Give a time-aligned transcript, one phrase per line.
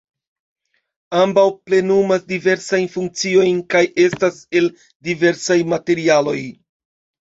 [1.23, 4.75] Ambaŭ plenumas diversajn funkciojn kaj estas el
[5.15, 6.41] diversaj materialoj.